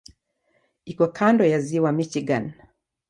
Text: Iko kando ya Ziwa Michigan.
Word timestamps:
Iko 0.85 1.05
kando 1.07 1.43
ya 1.51 1.59
Ziwa 1.65 1.91
Michigan. 1.97 2.45